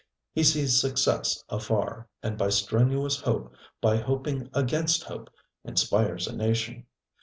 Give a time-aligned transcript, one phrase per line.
[0.33, 5.29] He sees success afar, and by strenuous hope, by hoping against hope,
[5.63, 6.87] inspires a nation.